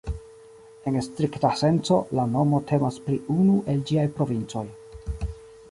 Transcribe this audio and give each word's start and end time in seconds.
En 0.91 0.95
strikta 1.07 1.51
senco, 1.59 1.99
la 2.19 2.25
nomo 2.31 2.61
temas 2.73 2.99
pri 3.09 3.19
unu 3.35 3.61
el 3.75 3.83
ĝiaj 3.91 4.07
provincoj. 4.19 4.67